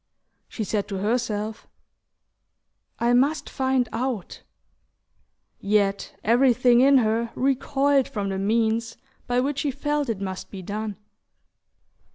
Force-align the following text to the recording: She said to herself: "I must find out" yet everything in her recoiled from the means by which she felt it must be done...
She 0.47 0.63
said 0.63 0.87
to 0.87 0.97
herself: 0.97 1.67
"I 2.97 3.13
must 3.13 3.47
find 3.51 3.87
out" 3.93 4.41
yet 5.59 6.15
everything 6.23 6.79
in 6.81 6.97
her 6.97 7.29
recoiled 7.35 8.07
from 8.07 8.29
the 8.29 8.39
means 8.39 8.97
by 9.27 9.39
which 9.39 9.59
she 9.59 9.69
felt 9.69 10.09
it 10.09 10.19
must 10.19 10.49
be 10.49 10.63
done... 10.63 10.97